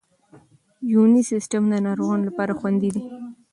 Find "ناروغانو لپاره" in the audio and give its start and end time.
1.87-2.57